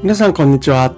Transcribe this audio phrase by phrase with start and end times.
[0.00, 0.94] 皆さんこんにちは。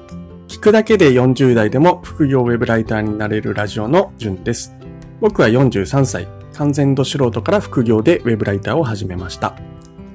[0.46, 4.76] 聞くだけで40代でも副業ウェブライターになれるラジオのじゅんです。
[5.22, 9.56] 僕は43歳、完全度素人から副業でウェブライターを始めました。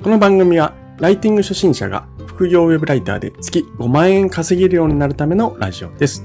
[0.04, 6.24] この番組はライティング初心者が副業ウェブライターで月5万円稼げるようになるためのラジオです。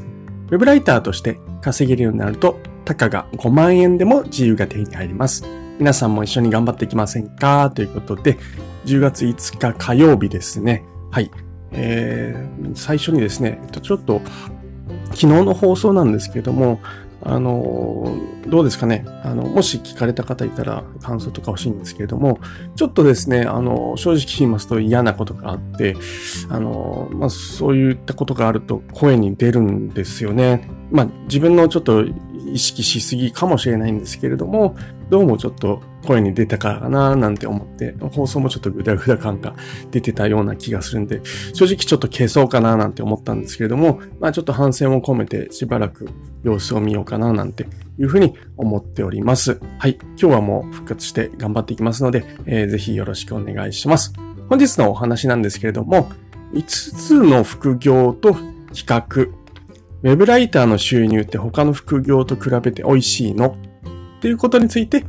[0.51, 5.47] ウェブライターとして稼げるようになると、たかが5万円でも自由が手に入ります。
[5.79, 7.73] 皆さんも一緒に頑張っていきませんか？
[7.75, 8.37] ということで、
[8.85, 10.85] 10月5日火曜日ですね。
[11.11, 11.31] はい。
[11.73, 14.21] えー、最初にですね、ちょっと、
[15.07, 16.81] 昨日の放送なんですけども、
[17.23, 19.05] あの、どうですかね。
[19.23, 22.39] あの、もし聞かれた方いたら感想とか欲しいんですけれども、
[22.77, 25.97] ちょっとですね、あの、正直言いますと嫌なことがあって、
[26.49, 30.69] あの、まあ、そういったことがあると声に出るんですよね。
[30.91, 32.05] まあ、自分のちょっと
[32.53, 34.77] 意識しすぎかもしれないんですけれども、
[35.09, 39.55] どうもちょっと声に出たからかななんて思って、放送もちょっとグダグダ感が
[39.91, 41.21] 出てたような気がするんで、
[41.53, 46.09] 正直ちょっと消そうかななんて思ったんですけれども、まあちょっと反省を込めてしばらく
[46.43, 47.67] 様子を見ようかななんて
[47.99, 49.61] いうふうに思っております。
[49.79, 49.99] はい。
[50.01, 54.13] 今日はもう復活して頑張っていきますので、えー、ぜひよろしくお願いします。
[54.49, 56.11] 本日のお話なんですけれども、
[56.55, 58.35] 5つの副業と
[58.73, 59.40] 比較。
[60.03, 63.57] ウェブライターの収入って他の副業と比べて美味しいの？
[64.21, 65.05] ということについて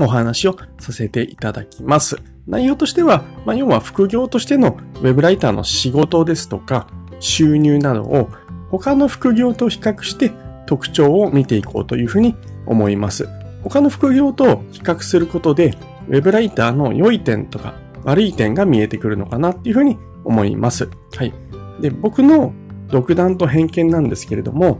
[0.00, 2.16] お話をさせていただきます。
[2.46, 6.88] 内容としては、まあ、要は副業としてのウェブライターの仕事ですとか
[7.20, 8.30] 収入などを
[8.70, 10.32] 他の副業と比較して
[10.66, 12.34] 特徴を見ていこうというふうに
[12.64, 13.28] 思います。
[13.62, 15.74] 他の副業と比較することで、
[16.08, 20.88] ウェブライターの良い点とか悪い点が見えてくるのかなっていうふうに思います。
[21.14, 21.34] はい。
[21.80, 22.54] で、僕の
[22.90, 24.78] 独断と偏見なんですけれども、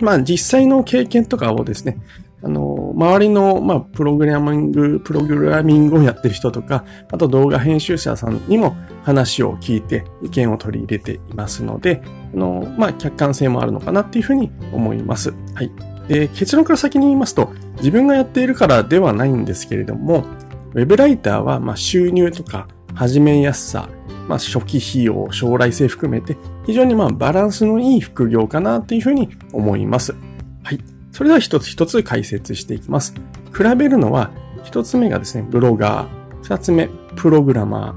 [0.00, 1.98] まあ実際の経験とかをですね、
[2.44, 12.02] あの、周りの、まあ、プログラミング、プログラミングをやってる人とか、あと動画編集者さんにも話を聞いて意見を取り入れていますので、
[12.34, 15.32] あの、まあ、客観性もあるのかなっていうふうに思います。
[15.54, 15.72] はい。
[16.06, 20.26] で、結論から先に言いますと、自分がやっているからではないんですけれども、
[20.74, 23.88] ウェブライターは、ま収入とか始めやすさ、
[24.28, 26.36] まあ、初期費用、将来性含めて、
[26.66, 30.14] 非常にまあバランスのいい副業かなというふうに思います。
[30.62, 30.80] はい。
[31.12, 33.14] それでは一つ一つ解説していきます。
[33.56, 34.30] 比べるのは、
[34.64, 36.08] 一つ目がですね、ブロガー。
[36.42, 37.94] 二つ目、プログラマ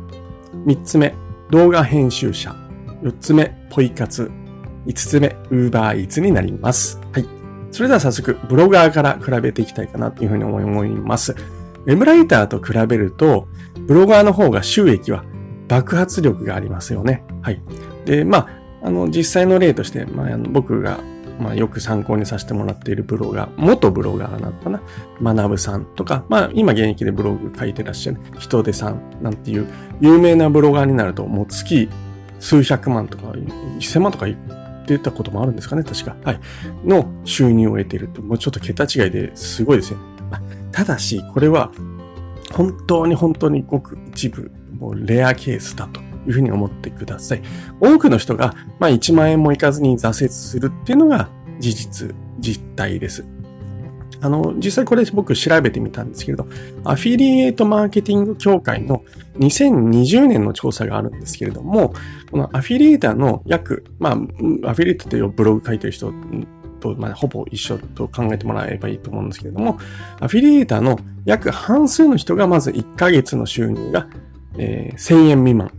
[0.54, 0.66] ー。
[0.66, 1.16] 三つ目、
[1.50, 2.56] 動画編集者。
[3.02, 4.30] 四つ目、ポイ活。
[4.86, 7.00] 五つ目、ウーバーイーツになります。
[7.12, 7.26] はい。
[7.72, 11.36] それでは早速、ブロガーから比べていきたいかなというふうに思います。
[11.86, 13.48] ウェブライターと比べると、
[13.88, 15.24] ブロガーの方が収益は
[15.68, 17.24] 爆発力がありますよね。
[17.42, 17.62] はい。
[18.06, 18.48] で、まあ、
[18.84, 21.00] あの、実際の例として、まあ、あの僕が
[21.40, 24.82] まあ、よく参考にさせてもらっているブロガー、元ブロガーなのかな？
[25.36, 29.68] 学ぶさんとか、まあ、今現役でブログ書いてらっしゃる人手さんなんていう
[30.02, 31.90] 有名なブロガーになると、もう月
[32.40, 36.16] 数百万とか、1000万とか言ってたこともあるんですかね、確か。
[36.24, 36.40] はい。
[36.84, 40.06] の収入を得ていると、もうちょっと桁違いですごいですよね。
[40.72, 41.72] ただし、これは、
[42.52, 47.42] 本当に本当にごく一部、もうレアケースだというふうに思ってください。
[47.80, 51.30] 多くの人が、まあ1万円もいかずに挫折するっていうのが
[51.60, 53.26] 事実、実態です。
[54.22, 56.48] あの、実際これ僕調べてみたんですけれど、
[56.84, 59.04] アフィリエイトマーケティング協会の
[59.40, 61.94] 2020年の調査があるんですけれども、
[62.32, 66.14] このアフィリエイターの約、まあ、アフィリエイトというブログ書いてる人
[66.80, 69.78] と、まあ、ほぼ一緒と考えてもらえばいいと思うんですけれども、
[70.20, 74.08] アフィリエイターの約半数の人がまず1ヶ月の収入が、
[74.58, 75.72] えー、1000円未満。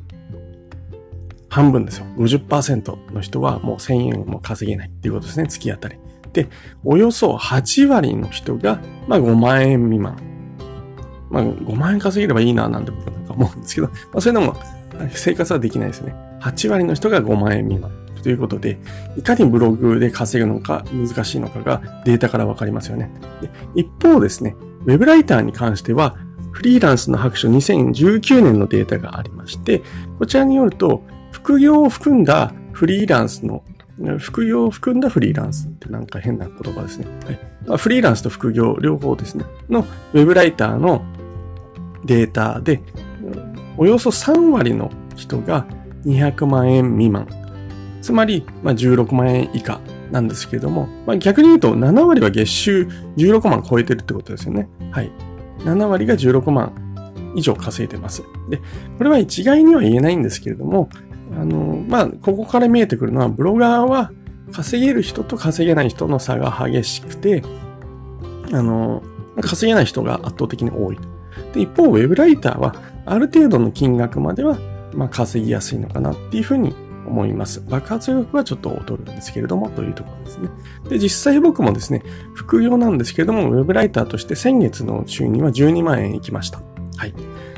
[1.49, 2.07] 半分ですよ。
[2.17, 5.47] 50%の人はもう1000円も稼げないっていうことですね。
[5.49, 5.97] 月当たり。
[6.33, 6.49] で、
[6.85, 10.17] およそ8割の人が、まあ5万円未満。
[11.31, 14.57] まあ5万円稼げればいいななんて僕なんか思うんですけど、まあそれでも
[15.11, 16.15] 生活はできないですね。
[16.41, 17.91] 8割の人が5万円未満。
[18.23, 18.79] ということで、
[19.17, 23.11] いかにブログで稼ぐのか難しいのかがデータからわかりますよね。
[23.41, 24.57] で一方ですね、
[24.87, 26.17] ウェブライターに関しては、
[26.59, 29.81] フリーランスの白書2019年のデータがありまして、
[30.19, 33.63] こちらによると、副業を含んだフリーランスの、
[34.19, 37.07] 副業を含んだフリーランスってなんか変な言葉ですね。
[37.77, 41.05] フリーランスと副業両方ですね、のウェブライターの
[42.05, 42.81] データで、
[43.77, 45.65] およそ3割の人が
[46.07, 47.29] 200万円未満。
[48.03, 49.79] つまり、まあ、16万円以下
[50.11, 54.69] なんですけれども、まあ、逆に言うと7割は月収16万超えてるってことですよね。
[54.91, 55.13] はい。
[55.61, 56.73] 7割が16万
[57.35, 58.23] 以上稼いでます。
[58.49, 58.61] で、
[58.99, 60.89] これは一概には言えないんですけれども、
[61.37, 64.13] あの、まあ、ここから見えてくるのは、ブロガーは
[64.53, 67.43] 稼げる人と稼げない人の差が激しくて、
[68.53, 69.03] あの、
[69.41, 70.99] 稼げない人が圧倒的に多い。
[71.53, 74.59] で、一方、ウェブライターは、ある程度の金額までは、
[74.95, 76.75] まあ、稼ぎやすいのかなっていうふうに
[77.09, 77.61] 思います。
[77.61, 80.49] 爆発力はちょっと劣るんですけれども、というところですね。
[80.89, 82.03] で、実際僕もですね、
[82.35, 86.61] 副業なんですけれども、ウェブライターとして先月の収入は12万円いきました。
[86.97, 87.15] はい。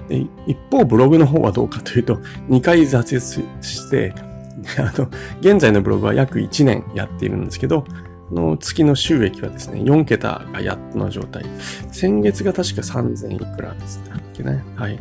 [0.09, 2.17] で一方、ブログの方はどうかというと、
[2.49, 3.21] 2回挫折
[3.63, 4.15] して、
[4.79, 5.09] あの、
[5.41, 7.85] 現在のブログは約1年やっているんですけど、
[8.31, 11.45] の月の収益はですね、4桁がやっとの状態。
[11.91, 14.63] 先月が確か3000いくらですっっけね。
[14.77, 14.99] はい。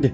[0.00, 0.12] で、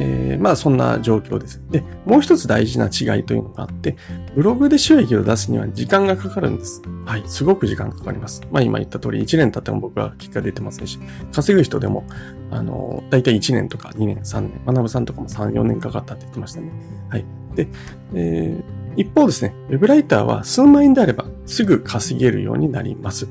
[0.00, 1.60] えー、まあそんな状況です。
[1.70, 3.96] で、もう一つ大事な違いというのがあって、
[4.34, 6.82] ブログで収益を出すには時間がかかるんです。
[7.04, 8.42] はい、すごく時間かかります。
[8.52, 11.00] まあ今言った通り1年経っても僕は結果出てませんし、
[11.32, 12.04] 稼ぐ人でも、
[12.50, 16.70] あの、だいたい1年とか2年、3年、学さんとかも3、4年かかったって言ってましたね。
[17.08, 17.24] はい。
[17.56, 17.66] で、
[18.14, 23.28] えー、一方ですね、ウェブライターは数万円であればすぐ稼げるようになります。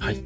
[0.00, 0.24] はい。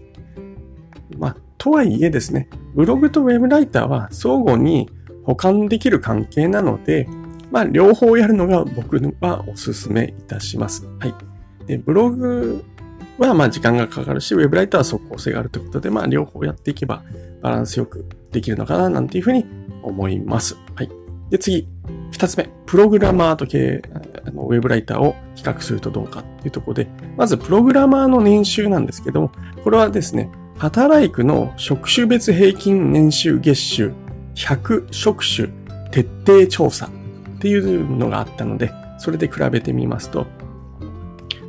[1.19, 4.91] まあ、とはいえですね、ブログとウェブライターは相互に
[5.25, 7.09] 保管できる関係なので、
[7.51, 10.87] まあ、両方やるのが僕はお勧めいたします。
[10.99, 11.15] はい。
[11.67, 12.65] で、ブログ
[13.19, 17.03] はまあ時間がかかるし、ウェブライターは即効性があるということで、まあ両方やっていけば
[17.43, 19.45] バランスよくできるのかななんていうふうに
[19.83, 20.57] 思います。
[20.75, 20.91] はい。
[21.31, 21.69] で、次、
[22.11, 23.83] 二つ目、プログラマーと系、
[24.31, 29.33] のウェブライターを比較するとどうかっていうところで、まずプログラマーの年収なんですけども、
[29.65, 33.93] これはですね、働くの職種別平均年収月収
[34.35, 35.49] 100職種
[35.91, 36.91] 徹底調査っ
[37.39, 40.27] ていうのがあったので、それで比べてみますと、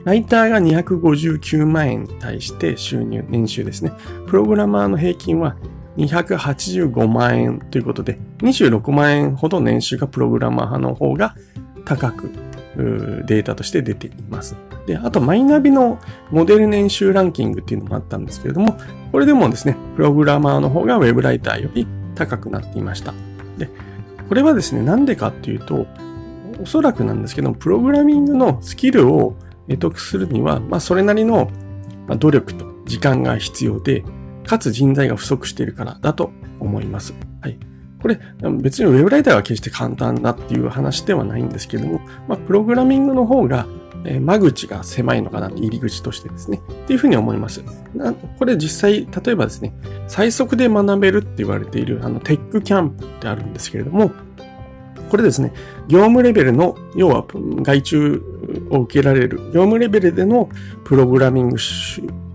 [0.04, 3.94] ライターが259万円に対して収入、年収ですね。
[4.28, 5.56] プログラマーの平均は
[5.98, 11.36] 285万円ということで、26万円ほど年収がプログラマー派の方が
[11.86, 12.32] 高く
[12.76, 14.56] データとして出ています。
[14.88, 16.00] で、あとマイナビの
[16.32, 18.76] モデル年収ランキングっていうのもあったんですけれども、
[19.12, 23.14] これでもですね、プログラマーの方がウェブライターより高くなっていました。
[23.58, 23.70] で、
[24.30, 25.86] これはですね、なんでかっていうと、
[26.62, 29.36] おそらくなんですけど、プログラミングのスキルを
[29.68, 31.50] 得得するには、まあ、それなりの
[32.20, 34.04] 努力と時間が必要で、
[34.46, 37.14] かつ人材が不足しているからだと思います。
[37.42, 37.58] はい。
[38.02, 38.20] これ、
[38.62, 43.66] 別にウェブライターは決して簡単だっていう話ではないんですけども、まあ、プログラミングの方が
[44.06, 46.62] え間口が狭いのかな、入り口としてですね。
[46.72, 47.64] っていうふうに思います。
[47.96, 49.74] なこれ実際、例えばですね、
[50.08, 54.12] 最速で学べるって言われているあのテックキャンプってあるんですけれども、
[55.10, 55.54] これですね、
[55.88, 58.24] 業務レベルの、要は外注
[58.72, 60.50] を受けられる、業務レベルでの
[60.86, 61.58] プログラミング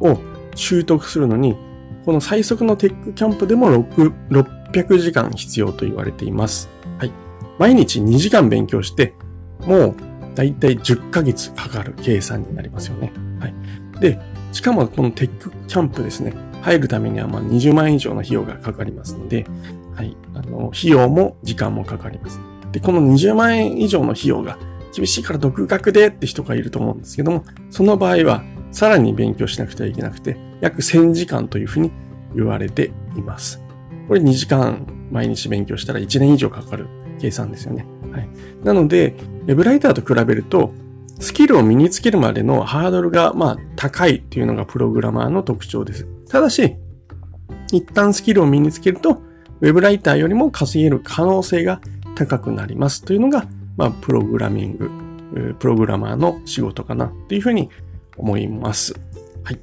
[0.01, 0.19] を
[0.55, 1.57] 習得するのに、
[2.05, 6.71] この最速のテックキャンプでも600時間必要と言われています。
[6.99, 7.13] はい。
[7.59, 9.15] 毎日2時間勉強して、
[9.67, 9.95] もう
[10.39, 13.13] だいたい10ヶ月かかる計算になりますよね。
[13.41, 13.55] はい。
[13.99, 14.21] で、
[14.53, 16.33] しかもこのテックキャンプですね、
[16.63, 19.45] 入るためにはまあ20万円以上の費用がかかりますので、
[19.97, 20.17] はい。
[20.35, 22.39] あの、費用も時間もかかります。
[22.71, 24.59] で、この20万円以上の費用が
[24.95, 31.91] 厳しいから独学でって人がいると思うんですけども、その場合はさらに勉強しなくてはいけなくて、約1000時間というふうに
[32.37, 33.61] 言われています。
[34.07, 36.87] これ2時間毎日勉強したら1年以上かかる
[37.19, 37.85] 計算ですよね。
[38.13, 38.29] はい。
[38.65, 39.15] なので、
[39.47, 40.73] ウェブライターと比べると、
[41.21, 46.07] スキルを身につけるまでのハードルが、まあ、高いっていうのがプログラマーの特徴です。
[46.29, 46.77] ただし、
[47.73, 49.23] 一旦スキルを身につけると、
[49.61, 51.81] ウェブライターよりも稼げる可能性が
[52.15, 53.47] 高くなりますというのが、
[53.77, 57.69] まあ、プログラミング、プログラマーの仕事かなっていうふうに
[58.17, 58.95] 思います。
[59.43, 59.59] はい。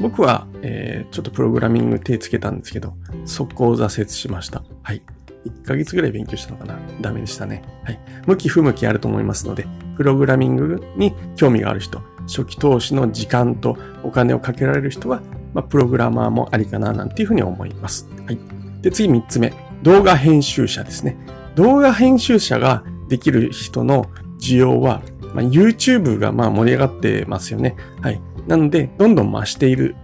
[0.00, 2.94] 僕は、えー、ちょっとプログラミング手つけたんですけど、
[3.24, 4.62] 速攻挫折しました。
[4.82, 5.02] はい。
[5.44, 7.62] 1ヶ月ぐらい勉強したのかなダメでしたね。
[7.84, 8.00] はい。
[8.26, 9.66] 向き不向きあると思いますので、
[9.96, 15.22] プログラミングに興味がある人、初期投資の時間とお金をかけられる人は、
[15.54, 18.08] まあ、プログラマーもありかななんていうふうに思います。
[18.26, 18.38] はい。
[18.82, 19.52] で、次3つ目。
[19.82, 21.16] 動画編集者ですね。
[21.54, 24.06] 動画編集者ができる人の
[24.40, 25.02] 需要は、
[25.34, 27.76] まあ、YouTube がまあ盛り上がってますよね。
[28.00, 28.20] はい。
[28.46, 29.94] なので、どんどん増している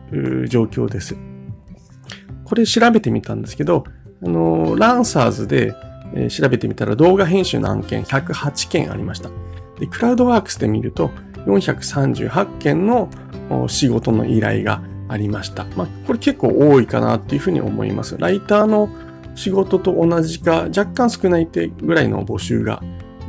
[0.48, 1.16] 状況です。
[2.44, 3.84] これ調べてみたんですけど、
[4.24, 5.74] あの、ランサーズで、
[6.14, 9.30] えー、調べてみたら動画編集の案件108件ありました。
[9.78, 11.10] で、クラウドワークスで見ると
[11.46, 13.10] 438件の
[13.68, 15.64] 仕事の依頼がありました。
[15.76, 18.16] まあ、これ結構多いかなっていうふうに思います。
[18.18, 18.88] ライターの
[19.34, 22.82] 仕事と同じか、若干少ないってぐらいの募集が、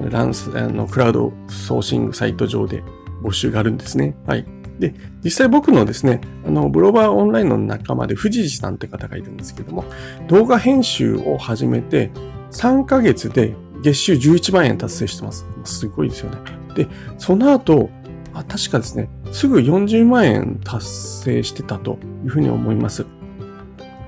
[0.09, 2.83] ランス、あの、クラウドソーシングサイト上で
[3.21, 4.15] 募集があるんですね。
[4.25, 4.45] はい。
[4.79, 4.93] で、
[5.23, 9.85] 実際僕のですね、あの、ブロバーオンラインの仲間で藤士さんって方がいるんですけども、
[10.27, 12.11] 動画編集を始めて
[12.51, 15.45] 3ヶ月で月収11万円達成してます。
[15.63, 16.37] すごいですよね。
[16.75, 17.89] で、その後、
[18.33, 23.05] あ確かですね、すぐ40万円達成してたというふうに思います。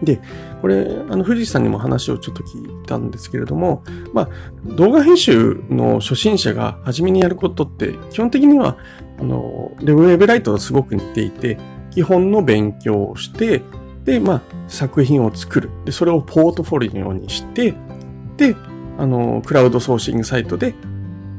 [0.04, 0.22] で、
[0.62, 3.84] これ、あの、富士山にも話をちょっと聞いたんですけれども、
[4.14, 4.30] まあ、
[4.76, 8.78] 動画編集の初心者が初めにやることって、基本的には、
[9.20, 11.58] あの、でウェブライトとすごく似ていて、
[11.92, 13.62] 基本の勉強をして、
[14.06, 15.70] で、まあ、作品を作る。
[15.86, 17.74] で、それをポートフォリオにして、
[18.38, 18.56] で、
[18.98, 20.74] あの、クラウドソーシングサイトで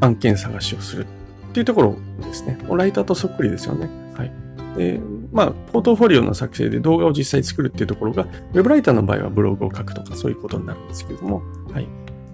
[0.00, 1.06] 案件探しをする
[1.50, 2.58] っていうところですね。
[2.68, 3.88] ライターとそっくりですよね。
[4.14, 4.32] はい。
[4.76, 5.00] で、
[5.32, 11.88] まあ、ポートフォリオの作成で動画を実際作るっていうところが、ウェブライターの場合はブログを書くとかそういうことになるんですけども、はい。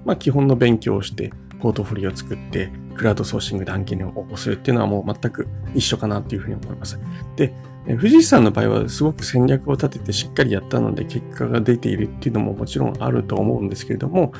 [0.04, 6.98] まあ、基本の勉強をして、ポートフォリオを作って、クラウドソーシングで案件を応募すっていうのはもう全く一緒かなっていうふうに思います。
[7.36, 7.52] で、
[7.86, 14.32] 富士山の場合はすごく戦略を立ててしっかりやったので結果が出ているっていうのももちろんあると思うんですけれども、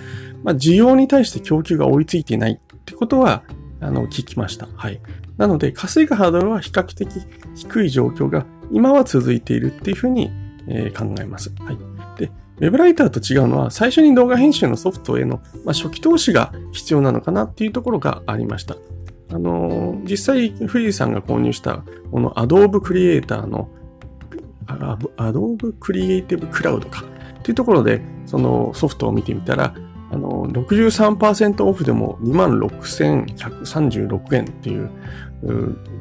[0.43, 3.45] まあ、需要に対して供給が追いついてないってことは、
[3.81, 4.69] あの、聞きました。
[4.75, 5.01] はい。
[5.37, 7.09] なので、稼ぐハードルは比較的
[7.55, 10.31] 低い状況が今は続いているっていうふうに、
[10.69, 11.53] え、考えます。
[11.61, 11.96] はい。
[12.59, 18.77] ウェブライターと違うのは、最初に動画編集のソフトへの、まあ、初期投資が必要なのかなっていうところがありました。
[19.31, 23.69] あのー、実際、富士さんが購入した、この Adobe Creator の、
[24.67, 27.05] Adobe Creative Cloud か。
[27.39, 29.75] っていうところで、そのソフトを見てみたら、
[30.11, 34.91] あの、63%オフでも26,136円っていう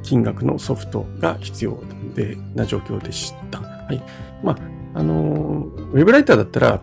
[0.04, 1.78] 金額のソフトが必要
[2.16, 3.60] でな状況でした。
[3.60, 4.02] はい。
[4.44, 4.58] まあ、
[4.96, 6.82] あの、ウェブライターだったら、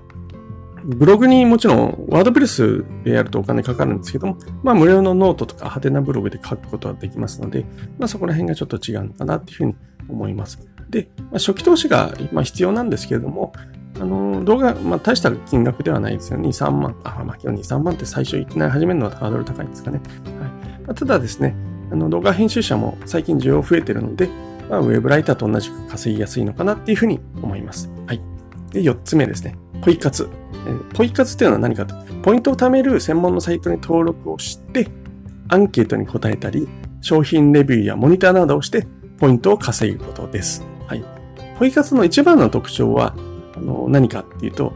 [0.85, 7.65] ブログにもちろんワードプレスでやるとお金かかるんですけども、まあ無料のノートとかはてなブログで書くことはできますので、
[7.99, 9.77] まあそこら辺がちょっと違うのかなっていうふうに
[10.09, 10.59] 思います。
[10.91, 13.53] で、まあ、初期投資がま必要なんですけれども、
[14.01, 16.49] あの、動画、まあ、大した金額ではないですよね。
[16.49, 16.97] 2、3万。
[17.05, 20.01] あ、まあ、今日2、3万って最初いきなり始めるのはハードル高いんですかね。
[20.41, 20.87] はい。
[20.87, 21.55] ま、ただですね、
[21.91, 24.29] あの、動画編集者も最近需要増えてるので、
[24.69, 27.91] まあ、ウェブライターと同じく稼ぎやすいのかなっていうふうに思います。
[28.07, 28.21] はい。
[28.71, 29.57] で、4つ目ですね。
[29.83, 30.29] ポイ活。
[30.95, 31.95] ポイ活っていうのは何かと。
[32.23, 34.89] ポイントを貯める専門のサイトに登録をして、
[35.49, 36.69] アンケートに答えたり、
[37.01, 38.87] 商品レビューやモニターなどをして、
[39.19, 40.65] ポイントを稼ぐことです。
[40.87, 41.05] はい。
[41.59, 43.15] ポイ活の一番の特徴は、
[43.57, 44.73] あの、何かっていうと、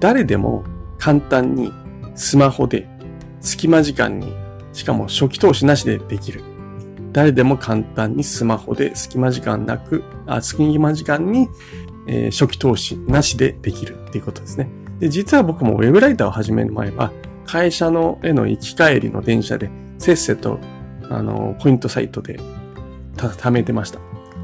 [0.00, 0.64] 誰でも
[0.98, 1.72] 簡単に
[2.14, 2.88] スマホで
[3.40, 4.32] 隙間時間に、
[4.72, 6.42] しかも初期投資なしでできる。
[7.16, 11.48] 誰でも簡単にスマホで隙間時間なく、あ隙間時間に、
[12.06, 14.68] えー、初期投資なしでできるっていうことですね。
[14.98, 17.12] で、実は僕もウェブライターを始める前は、
[17.46, 20.58] 会社のへの行き帰りの電車で、せっせと、
[21.08, 22.38] あの、ポイントサイトで、
[23.16, 23.98] た、貯めてました。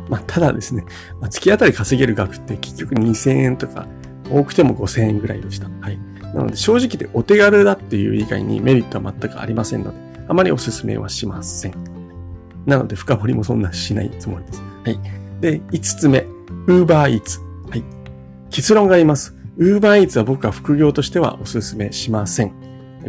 [0.08, 0.86] まあ、ただですね、
[1.20, 3.86] まあ、月当たり稼げる額って結局2000円とか、
[4.30, 5.68] 多くても5000円ぐらいでした。
[5.82, 5.98] はい。
[6.22, 11.91] なので正直でお手軽だっていう以外にメリットは全くありませんので、あまりお勧めはしません。
[12.66, 14.62] なので深掘りもそんなしないつもりです。
[14.84, 15.00] はい。
[15.40, 16.26] で、5つ目、
[16.66, 17.40] Uber Eats。
[17.70, 17.84] はい。
[18.50, 19.34] 結論があります。
[19.58, 22.52] Uber Eats は僕は副業としてはお勧めしません。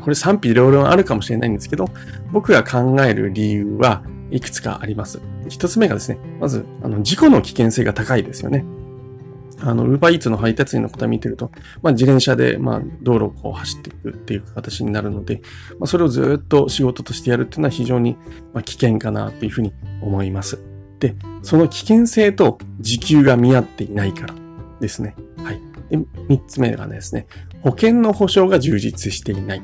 [0.01, 1.89] これ賛否両論あるかもしれないんですけど、
[2.31, 5.22] 僕が考える理由はいくつかあります。
[5.50, 8.65] 一つ目がですね、まず、あの、事故の危険性が高いですよね。
[9.60, 15.41] あの、ウーバーイーツの配達員の方見てると、まあ、自転車で、まあ、道路をこう走っていくっていう形になるので、
[15.79, 18.17] まあ、それをずっと仕事としてやるっていうのは非常に、
[18.53, 20.62] まあ、危険かなっていうふうに思います。
[21.00, 24.36] で、その危険性と時給が見合っていないから
[24.79, 25.15] ですね。
[25.43, 25.62] はい。
[25.89, 25.98] で、
[26.29, 27.27] 三つ目がですね、
[27.62, 29.62] 保険の保証が充実していない。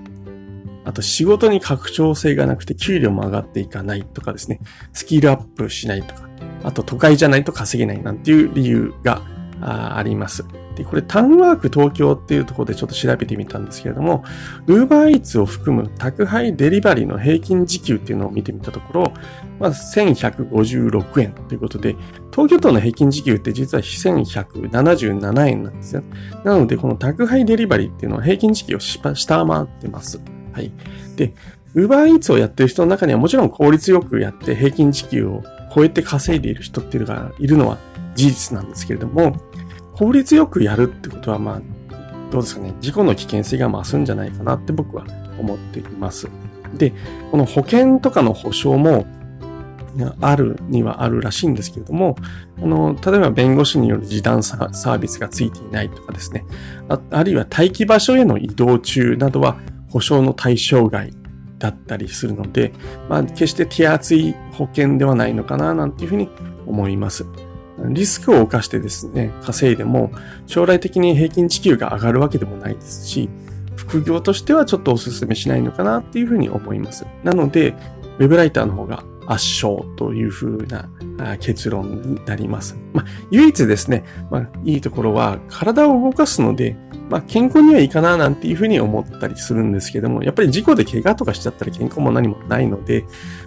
[0.86, 4.60] あと仕事に拡張性がなくて給料も上がっていかないとかですね、
[4.93, 6.29] スキルアップしないとか、
[6.63, 9.22] あと都会じゃないと稼げないなんていう理由が
[9.62, 10.46] ああります。
[10.75, 14.24] で、これタウンワーク東京っていうところでちょっと調べてみたんですけれども、
[14.68, 19.13] Uber Eats を含む宅配デリバリーの平均時給っていうのを見てみたところ、
[19.60, 21.96] まあ、1156円ということで、
[22.32, 26.04] 東京都の平均時給って実は1177円なんですよ。
[26.46, 29.13] なので、この宅配デリバリーっていうのは平均時給を下
[29.46, 30.22] 回ってます。
[30.54, 30.72] はい。
[31.18, 31.34] で、
[31.75, 37.78] Uber Eats をやってる人の中にはもちろん効率よくやって平均時給を超えて稼いでいる人っていうのがいるのは
[38.16, 39.36] 事実なんですけれども、
[40.00, 41.62] 効率よくやるってことはまあ、
[42.32, 45.06] どうですかね、事故の危険性が増すんじゃないかなって僕は
[45.38, 46.29] 思っています。
[46.74, 46.94] で、
[47.32, 49.06] この保険とかの保証も、
[50.22, 52.15] あるにはあるらしいんですけれども、
[52.62, 56.46] あの、例えば弁護士による示談サービスがついていないとかですね、
[56.88, 61.12] ああるいは待機場所への移動中などは保証の対象外
[61.58, 62.72] だったりするので、
[63.10, 66.29] まあ、決して手厚い保険ではないのかな、なんていうふうに
[66.65, 67.25] 思います。
[67.88, 70.12] リスクを冒してですね、稼いでも、
[70.46, 73.30] 将来的に平均地球が上がるわけでもないですし、
[73.76, 77.06] 副業としてはちょっとお勧めしないのかなっていうふうに思います。
[77.24, 77.76] なので、
[78.20, 80.90] ウェブライターの方が圧勝というふうな
[81.38, 82.78] 結論になります。
[82.94, 86.76] まあ、唯一ですね、まあ、いいところは体を動かすので、
[87.10, 93.06] まあ、健康にはいいかななんていうふうに思ったりするんですけども、やっぱり事故で怪我とかしちゃったら健康も何もないので、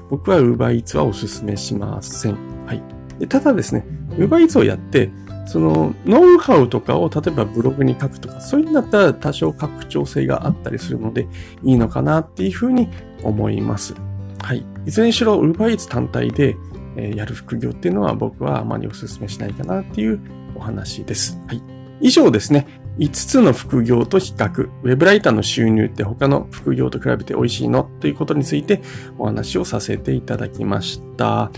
[0.09, 2.37] 僕は Uber Eats はお勧めしません。
[2.67, 2.83] はい。
[3.19, 3.85] でただですね、
[4.17, 5.11] Uber Eats をやって、
[5.47, 11.27] そのノウハウとかを例えばブログに書くとか、そういうんだったら多少拡張性があったりするので
[11.63, 12.89] いいのかなっていうふうに
[13.23, 13.95] 思います。
[14.41, 14.65] はい。
[14.87, 16.57] いずれにしろ Uber Eats 単体で
[16.97, 20.21] えやる副業っていうのは僕はあまりお勧めしないかなっていう
[20.55, 21.39] お話です。
[21.47, 21.63] はい。
[22.01, 22.67] 以上ですね。
[22.99, 27.89] 5つの副業と比較、ウェブライターの収入って他の副業と比べて美味しいの？
[28.01, 28.83] ということについて
[29.19, 31.51] お話をさせていただきました。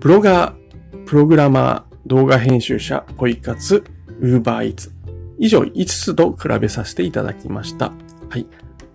[0.00, 0.54] ブロガー、
[1.06, 3.84] プログラマー、動画編集者、ポイ活、
[4.20, 4.92] ウーバーイーツ。
[5.38, 7.92] 以上5つと比べさせていただきました。
[8.30, 8.46] はい。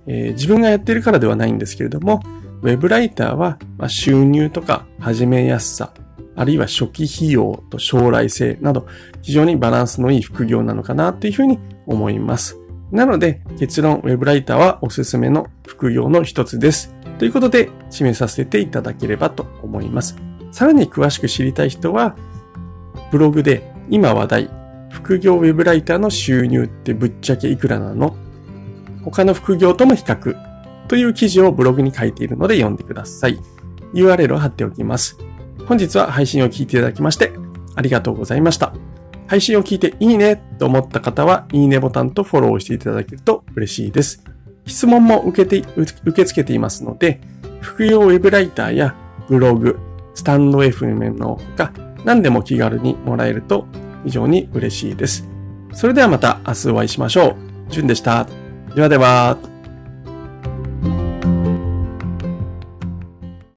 [0.08, 2.22] えー、自分がやってるからではないんですけれども、
[2.62, 5.94] ウェブライターは収入とか始めやすさ、
[6.36, 8.88] あるいは初期費用と将来性など、
[9.22, 12.58] 非常にバランスのいい副業なのかなというふうに思います。
[12.92, 16.96] なので、結論、ウェブライターはおすすめの副業の一つです。
[17.20, 20.27] ということで、締めさせていただければと思います。
[20.52, 22.16] さらに詳しく知りたい人は、
[23.12, 24.50] ブログで今話題、
[24.90, 28.16] 副業ウェブライターの収入ってぶっちゃけいくらなの？
[29.04, 30.36] 他の副業とも比較
[30.88, 33.40] という記事をブログに書いているので読んでください。
[33.94, 35.18] URL を貼っておきます。
[35.66, 37.34] 本日は配信を聞いていただきまして
[37.76, 38.74] ありがとうございました。
[39.28, 44.24] 配信を聞いていいねと思った方は、いいねボタンとフォローしていただけると嬉しいです。
[44.66, 47.20] 質問も受けて、受け付けていますので、
[47.62, 48.96] 副業ウェブライターや
[49.28, 49.78] ブログ、
[50.18, 51.72] スタンド FM のほか、
[52.04, 53.68] 何でも気軽にもらえると
[54.04, 55.30] 非常に嬉しいです。
[55.74, 57.36] それではまた明日お会いしましょ
[57.70, 57.72] う。
[57.72, 58.26] じゅんでした。
[58.74, 59.38] ではでは。